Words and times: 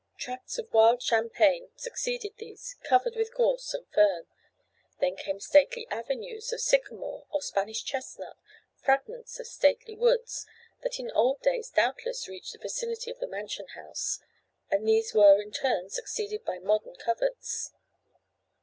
Tracts 0.17 0.57
of 0.57 0.73
wild 0.73 0.99
champaign 0.99 1.69
succeeded 1.75 2.33
these, 2.39 2.75
covered 2.81 3.15
with 3.15 3.35
gorse 3.35 3.71
and 3.75 3.85
fern. 3.93 4.25
Then 4.99 5.15
came 5.15 5.39
stately 5.39 5.87
avenues 5.91 6.51
of 6.51 6.59
sycamore 6.59 7.27
or 7.29 7.39
Spanish 7.43 7.83
chestnut, 7.83 8.35
fragments 8.73 9.39
of 9.39 9.45
stately 9.45 9.95
woods, 9.95 10.47
that 10.81 10.97
in 10.99 11.11
old 11.11 11.39
days 11.43 11.69
doubtless 11.69 12.27
reached 12.27 12.53
the 12.53 12.57
vicinity 12.57 13.11
of 13.11 13.19
the 13.19 13.27
mansion 13.27 13.67
house; 13.75 14.19
and 14.71 14.87
these 14.87 15.13
were 15.13 15.39
in 15.39 15.51
turn 15.51 15.91
succeeded 15.91 16.43
by 16.43 16.57
modern 16.57 16.95
coverts. 16.95 17.71